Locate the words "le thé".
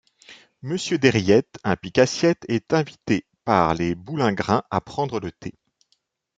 5.19-5.53